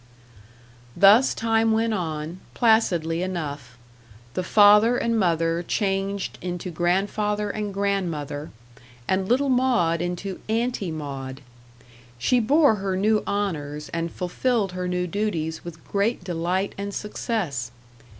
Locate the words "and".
4.97-5.19, 7.51-7.71, 9.07-9.29, 13.89-14.11, 16.79-16.95